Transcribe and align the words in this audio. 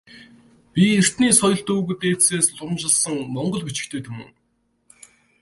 Бидэртний 0.73 1.33
соёлт 1.39 1.67
өвөг 1.75 1.89
дээдсээс 2.01 2.47
уламжилсан 2.53 3.15
монгол 3.35 3.63
бичигтэй 3.67 4.01
түмэн. 4.05 4.29